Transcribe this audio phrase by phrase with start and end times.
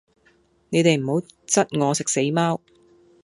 [0.71, 2.59] 你哋唔好質我食死貓